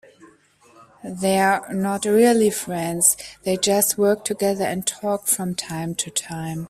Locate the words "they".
1.03-1.37, 3.43-3.55